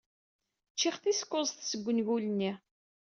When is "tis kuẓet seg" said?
1.03-1.81